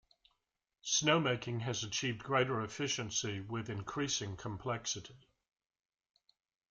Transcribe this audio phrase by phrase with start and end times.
[0.83, 5.29] Snowmaking has achieved greater efficiency with increasing complexity.